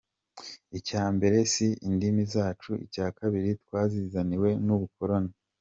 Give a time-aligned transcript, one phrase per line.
[0.77, 5.31] Icya mbere si indimi zacu, icyakabiri twazizaniwe n'ubukoloni.